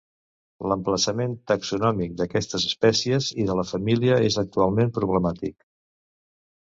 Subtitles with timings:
[0.69, 5.59] L'emplaçament taxonòmic d'aquestes espècies i de la família és actualment problemàtic.